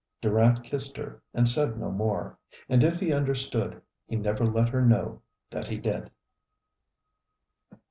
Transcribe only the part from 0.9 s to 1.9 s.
her and said